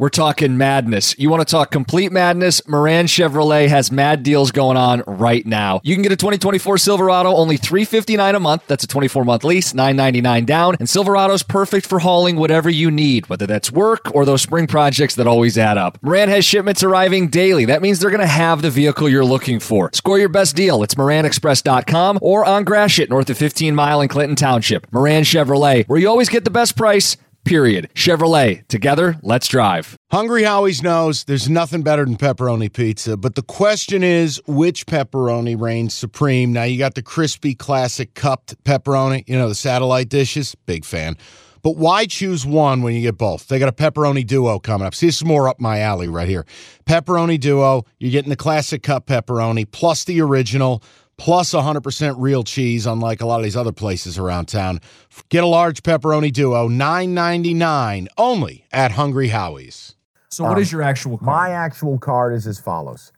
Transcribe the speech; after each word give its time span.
We're 0.00 0.08
talking 0.08 0.56
madness. 0.56 1.14
You 1.18 1.28
want 1.28 1.46
to 1.46 1.50
talk 1.52 1.70
complete 1.70 2.10
madness? 2.10 2.66
Moran 2.66 3.04
Chevrolet 3.04 3.68
has 3.68 3.92
mad 3.92 4.22
deals 4.22 4.50
going 4.50 4.78
on 4.78 5.02
right 5.06 5.44
now. 5.44 5.82
You 5.84 5.94
can 5.94 6.02
get 6.02 6.10
a 6.10 6.16
2024 6.16 6.78
Silverado 6.78 7.34
only 7.34 7.58
359 7.58 8.34
a 8.34 8.40
month. 8.40 8.66
That's 8.66 8.82
a 8.82 8.86
24 8.86 9.26
month 9.26 9.44
lease, 9.44 9.74
999 9.74 10.46
down. 10.46 10.76
And 10.80 10.88
Silverado's 10.88 11.42
perfect 11.42 11.84
for 11.84 11.98
hauling 11.98 12.36
whatever 12.36 12.70
you 12.70 12.90
need, 12.90 13.28
whether 13.28 13.46
that's 13.46 13.70
work 13.70 14.10
or 14.14 14.24
those 14.24 14.40
spring 14.40 14.66
projects 14.66 15.16
that 15.16 15.26
always 15.26 15.58
add 15.58 15.76
up. 15.76 15.98
Moran 16.00 16.30
has 16.30 16.46
shipments 16.46 16.82
arriving 16.82 17.28
daily. 17.28 17.66
That 17.66 17.82
means 17.82 17.98
they're 17.98 18.08
going 18.08 18.20
to 18.20 18.26
have 18.26 18.62
the 18.62 18.70
vehicle 18.70 19.06
you're 19.06 19.22
looking 19.22 19.60
for. 19.60 19.90
Score 19.92 20.18
your 20.18 20.30
best 20.30 20.56
deal. 20.56 20.82
It's 20.82 20.94
moranexpress.com 20.94 22.20
or 22.22 22.46
on 22.46 22.64
Gratiot, 22.64 23.10
north 23.10 23.28
of 23.28 23.36
15 23.36 23.74
Mile 23.74 24.00
in 24.00 24.08
Clinton 24.08 24.36
Township. 24.36 24.90
Moran 24.94 25.24
Chevrolet, 25.24 25.86
where 25.88 26.00
you 26.00 26.08
always 26.08 26.30
get 26.30 26.44
the 26.44 26.50
best 26.50 26.74
price 26.74 27.18
period. 27.50 27.88
Chevrolet, 27.96 28.64
together, 28.68 29.16
let's 29.22 29.48
drive. 29.48 29.96
Hungry 30.12 30.44
Howie's 30.44 30.84
knows 30.84 31.24
there's 31.24 31.50
nothing 31.50 31.82
better 31.82 32.04
than 32.04 32.16
pepperoni 32.16 32.72
pizza, 32.72 33.16
but 33.16 33.34
the 33.34 33.42
question 33.42 34.04
is 34.04 34.40
which 34.46 34.86
pepperoni 34.86 35.60
reigns 35.60 35.92
supreme? 35.92 36.52
Now, 36.52 36.62
you 36.62 36.78
got 36.78 36.94
the 36.94 37.02
crispy 37.02 37.56
classic 37.56 38.14
cupped 38.14 38.62
pepperoni, 38.62 39.24
you 39.26 39.36
know, 39.36 39.48
the 39.48 39.56
satellite 39.56 40.08
dishes, 40.08 40.54
big 40.66 40.84
fan. 40.84 41.16
But 41.62 41.76
why 41.76 42.06
choose 42.06 42.46
one 42.46 42.82
when 42.82 42.94
you 42.94 43.02
get 43.02 43.18
both? 43.18 43.48
They 43.48 43.58
got 43.58 43.68
a 43.68 43.72
pepperoni 43.72 44.24
duo 44.24 44.60
coming 44.60 44.86
up. 44.86 44.94
See, 44.94 45.06
this 45.06 45.16
is 45.16 45.24
more 45.24 45.48
up 45.48 45.60
my 45.60 45.80
alley 45.80 46.06
right 46.06 46.28
here. 46.28 46.46
Pepperoni 46.86 47.38
duo, 47.38 47.84
you're 47.98 48.12
getting 48.12 48.30
the 48.30 48.36
classic 48.36 48.84
cup 48.84 49.06
pepperoni 49.06 49.68
plus 49.68 50.04
the 50.04 50.20
original 50.20 50.84
plus 51.20 51.52
100% 51.52 52.14
real 52.16 52.42
cheese, 52.42 52.86
unlike 52.86 53.20
a 53.20 53.26
lot 53.26 53.40
of 53.40 53.44
these 53.44 53.56
other 53.56 53.72
places 53.72 54.16
around 54.16 54.46
town. 54.46 54.80
Get 55.28 55.44
a 55.44 55.46
large 55.46 55.82
pepperoni 55.82 56.32
duo, 56.32 56.66
$9.99 56.66 58.06
only 58.16 58.64
at 58.72 58.92
Hungry 58.92 59.28
Howie's. 59.28 59.96
So, 60.30 60.44
what 60.44 60.56
um, 60.56 60.62
is 60.62 60.72
your 60.72 60.80
actual 60.80 61.18
card? 61.18 61.26
My 61.26 61.50
actual 61.50 61.98
card 61.98 62.34
is 62.34 62.46
as 62.46 62.58
follows 62.58 63.12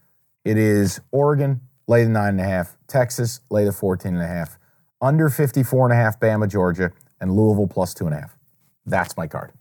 it 0.45 0.59
is 0.59 1.01
Oregon, 1.13 1.61
lay 1.87 2.03
the 2.03 2.11
nine 2.11 2.31
and 2.31 2.41
a 2.41 2.45
half, 2.45 2.77
Texas, 2.89 3.41
lay 3.51 3.65
the 3.65 3.73
14 3.73 4.15
and 4.15 4.23
a 4.23 4.27
half, 4.27 4.59
under 5.01 5.29
54 5.29 5.87
and 5.87 5.93
a 5.93 5.97
half, 5.97 6.19
Bama, 6.19 6.49
Georgia, 6.49 6.91
and 7.21 7.37
Louisville 7.37 7.69
plus 7.69 7.95
two 7.95 8.07
and 8.07 8.15
a 8.15 8.21
half. 8.21 8.37
That's 8.85 9.17
my 9.17 9.29
card. 9.29 9.53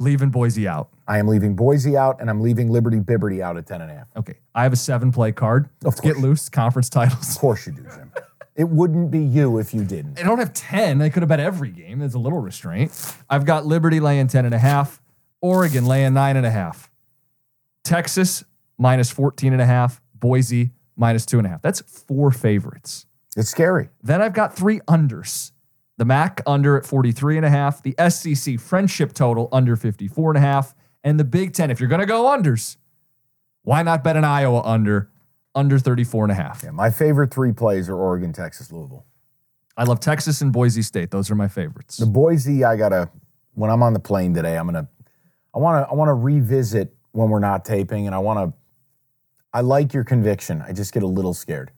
Leaving 0.00 0.30
Boise 0.30 0.66
out. 0.66 0.88
I 1.06 1.18
am 1.18 1.28
leaving 1.28 1.54
Boise 1.54 1.94
out, 1.94 2.22
and 2.22 2.30
I'm 2.30 2.40
leaving 2.40 2.70
Liberty 2.70 3.00
Bibberty 3.00 3.42
out 3.42 3.58
at 3.58 3.66
10 3.66 3.82
and 3.82 3.90
a 3.90 3.94
half. 3.94 4.06
Okay. 4.16 4.38
I 4.54 4.62
have 4.62 4.72
a 4.72 4.76
seven 4.76 5.12
play 5.12 5.30
card. 5.30 5.66
Of 5.66 5.84
Let's 5.84 6.00
get 6.00 6.16
loose. 6.16 6.48
Conference 6.48 6.88
titles. 6.88 7.36
Of 7.36 7.40
course 7.40 7.66
you 7.66 7.74
do, 7.74 7.82
Jim. 7.82 8.10
it 8.56 8.64
wouldn't 8.70 9.10
be 9.10 9.18
you 9.20 9.58
if 9.58 9.74
you 9.74 9.84
didn't. 9.84 10.18
I 10.18 10.22
don't 10.22 10.38
have 10.38 10.54
10. 10.54 11.02
I 11.02 11.10
could 11.10 11.22
have 11.22 11.28
bet 11.28 11.38
every 11.38 11.70
game. 11.70 11.98
There's 11.98 12.14
a 12.14 12.18
little 12.18 12.38
restraint. 12.38 12.92
I've 13.28 13.44
got 13.44 13.66
Liberty 13.66 14.00
laying 14.00 14.26
10 14.26 14.46
and 14.46 14.54
a 14.54 14.58
half, 14.58 15.02
Oregon 15.42 15.84
laying 15.84 16.14
nine 16.14 16.38
and 16.38 16.46
a 16.46 16.50
half, 16.50 16.90
Texas 17.84 18.42
minus 18.78 19.10
14 19.10 19.52
and 19.52 19.60
a 19.60 19.66
half, 19.66 20.00
Boise 20.14 20.70
minus 20.96 21.26
two 21.26 21.36
and 21.36 21.46
a 21.46 21.50
half. 21.50 21.60
That's 21.60 21.80
four 21.82 22.30
favorites. 22.30 23.04
It's 23.36 23.50
scary. 23.50 23.90
Then 24.02 24.22
I've 24.22 24.32
got 24.34 24.56
three 24.56 24.80
unders. 24.80 25.52
The 26.00 26.06
MAC 26.06 26.40
under 26.46 26.78
at 26.78 26.86
43 26.86 27.36
and 27.36 27.44
a 27.44 27.50
half, 27.50 27.82
the 27.82 27.94
SEC 28.08 28.58
friendship 28.58 29.12
total 29.12 29.50
under 29.52 29.76
54 29.76 30.30
and 30.30 30.38
a 30.38 30.40
half, 30.40 30.74
and 31.04 31.20
the 31.20 31.24
Big 31.24 31.52
10. 31.52 31.70
If 31.70 31.78
you're 31.78 31.90
going 31.90 32.00
to 32.00 32.06
go 32.06 32.22
unders, 32.22 32.78
why 33.64 33.82
not 33.82 34.02
bet 34.02 34.16
an 34.16 34.24
Iowa 34.24 34.62
under 34.64 35.10
under 35.54 35.78
34 35.78 36.24
and 36.24 36.32
a 36.32 36.34
half? 36.34 36.62
Yeah, 36.64 36.70
my 36.70 36.88
favorite 36.90 37.30
three 37.30 37.52
plays 37.52 37.90
are 37.90 37.96
Oregon, 37.96 38.32
Texas, 38.32 38.72
Louisville. 38.72 39.04
I 39.76 39.84
love 39.84 40.00
Texas 40.00 40.40
and 40.40 40.50
Boise 40.50 40.80
State. 40.80 41.10
Those 41.10 41.30
are 41.30 41.34
my 41.34 41.48
favorites. 41.48 41.98
The 41.98 42.06
Boise, 42.06 42.64
I 42.64 42.76
gotta. 42.76 43.10
When 43.52 43.70
I'm 43.70 43.82
on 43.82 43.92
the 43.92 44.00
plane 44.00 44.32
today, 44.32 44.56
I'm 44.56 44.64
gonna. 44.64 44.88
I 45.54 45.58
want 45.58 45.84
to. 45.84 45.90
I 45.90 45.94
want 45.94 46.08
to 46.08 46.14
revisit 46.14 46.94
when 47.12 47.28
we're 47.28 47.40
not 47.40 47.66
taping, 47.66 48.06
and 48.06 48.14
I 48.14 48.20
want 48.20 48.38
to. 48.38 48.58
I 49.52 49.60
like 49.60 49.92
your 49.92 50.04
conviction. 50.04 50.64
I 50.66 50.72
just 50.72 50.94
get 50.94 51.02
a 51.02 51.06
little 51.06 51.34
scared. 51.34 51.72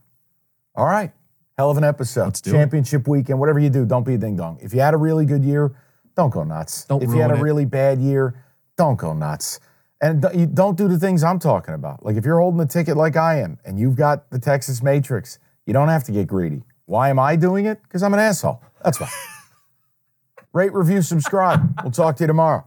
All 0.77 0.87
right, 0.87 1.11
hell 1.59 1.71
of 1.71 1.77
an 1.77 1.85
episode. 1.85 2.25
Let's 2.25 2.41
do 2.41 2.51
it. 2.51 2.55
Championship 2.55 3.07
weekend, 3.09 3.39
whatever 3.39 3.59
you 3.59 3.71
do, 3.71 3.85
don't 3.85 4.05
be 4.05 4.15
a 4.15 4.19
ding 4.19 4.37
dong. 4.37 4.59
If 4.63 4.73
you 4.75 4.81
had 4.81 4.95
a 4.95 4.97
really 4.99 5.27
good 5.27 5.45
year, 5.45 5.75
don't 6.17 6.31
go 6.31 6.45
nuts. 6.45 6.85
Don't 6.85 7.03
if 7.03 7.11
you 7.11 7.19
had 7.19 7.31
a 7.31 7.35
it. 7.35 7.41
really 7.41 7.65
bad 7.65 7.99
year, 8.01 8.45
don't 8.77 8.97
go 8.99 9.13
nuts. 9.13 9.61
And 10.01 10.23
don't- 10.23 10.35
you 10.35 10.47
don't 10.47 10.77
do 10.77 10.89
the 10.89 10.99
things 10.99 11.23
I'm 11.23 11.39
talking 11.39 11.75
about. 11.75 12.05
Like 12.05 12.17
if 12.17 12.25
you're 12.25 12.41
holding 12.41 12.59
the 12.59 12.67
ticket 12.67 12.97
like 12.97 13.17
I 13.17 13.41
am, 13.41 13.59
and 13.65 13.79
you've 13.79 13.97
got 13.97 14.31
the 14.31 14.39
Texas 14.39 14.83
Matrix, 14.83 15.39
you 15.67 15.73
don't 15.73 15.89
have 15.89 16.05
to 16.05 16.13
get 16.13 16.27
greedy. 16.27 16.63
Why 16.87 17.09
am 17.09 17.19
I 17.19 17.37
doing 17.37 17.67
it? 17.67 17.83
Because 17.83 18.03
I'm 18.03 18.13
an 18.13 18.21
asshole. 18.21 18.61
That's 18.83 18.99
why. 19.01 19.09
Rate, 20.53 20.75
review, 20.75 21.01
subscribe. 21.01 21.81
We'll 21.83 21.93
talk 21.93 22.17
to 22.17 22.25
you 22.25 22.27
tomorrow. 22.27 22.67